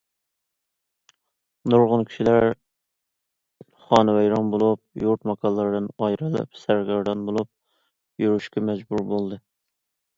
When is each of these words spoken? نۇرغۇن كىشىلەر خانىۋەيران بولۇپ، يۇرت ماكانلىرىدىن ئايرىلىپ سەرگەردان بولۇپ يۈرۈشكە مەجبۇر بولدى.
نۇرغۇن 1.73 2.05
كىشىلەر 2.11 2.45
خانىۋەيران 3.89 4.49
بولۇپ، 4.57 5.03
يۇرت 5.05 5.29
ماكانلىرىدىن 5.33 5.93
ئايرىلىپ 6.07 6.59
سەرگەردان 6.65 7.23
بولۇپ 7.31 7.57
يۈرۈشكە 8.27 8.69
مەجبۇر 8.71 9.09
بولدى. 9.15 9.45